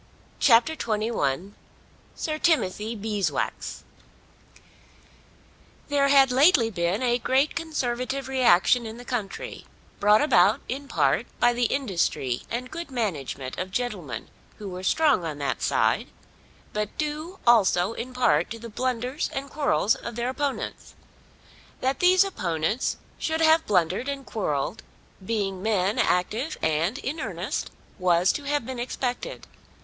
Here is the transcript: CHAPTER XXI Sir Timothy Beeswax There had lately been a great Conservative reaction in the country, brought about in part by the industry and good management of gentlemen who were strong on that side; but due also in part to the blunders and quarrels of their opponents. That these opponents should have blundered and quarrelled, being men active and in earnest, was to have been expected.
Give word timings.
CHAPTER 0.39 0.75
XXI 0.75 1.51
Sir 2.15 2.39
Timothy 2.39 2.95
Beeswax 2.95 3.83
There 5.89 6.07
had 6.07 6.31
lately 6.31 6.71
been 6.71 7.03
a 7.03 7.19
great 7.19 7.53
Conservative 7.55 8.27
reaction 8.27 8.87
in 8.87 8.97
the 8.97 9.05
country, 9.05 9.65
brought 9.99 10.23
about 10.23 10.61
in 10.67 10.87
part 10.87 11.27
by 11.39 11.53
the 11.53 11.65
industry 11.65 12.41
and 12.49 12.71
good 12.71 12.89
management 12.89 13.59
of 13.59 13.69
gentlemen 13.69 14.29
who 14.57 14.69
were 14.69 14.81
strong 14.81 15.23
on 15.23 15.37
that 15.37 15.61
side; 15.61 16.07
but 16.73 16.97
due 16.97 17.37
also 17.45 17.93
in 17.93 18.11
part 18.11 18.49
to 18.49 18.57
the 18.57 18.69
blunders 18.69 19.29
and 19.31 19.51
quarrels 19.51 19.93
of 19.93 20.15
their 20.15 20.29
opponents. 20.29 20.95
That 21.79 21.99
these 21.99 22.23
opponents 22.23 22.97
should 23.19 23.41
have 23.41 23.67
blundered 23.67 24.09
and 24.09 24.25
quarrelled, 24.25 24.81
being 25.23 25.61
men 25.61 25.99
active 25.99 26.57
and 26.63 26.97
in 26.97 27.19
earnest, 27.19 27.69
was 27.99 28.31
to 28.31 28.45
have 28.45 28.65
been 28.65 28.79
expected. 28.79 29.45